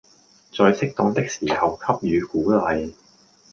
[0.51, 2.93] 在適當的時候給予鼓勵